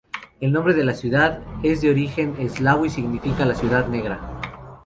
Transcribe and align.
El 0.39 0.51
nombre 0.51 0.73
de 0.73 0.83
la 0.83 0.95
ciudad 0.95 1.43
es 1.61 1.81
de 1.81 1.91
origen 1.91 2.35
eslavo 2.39 2.87
y 2.87 2.89
significa 2.89 3.45
"la 3.45 3.53
ciudad 3.53 3.87
negra". 3.87 4.19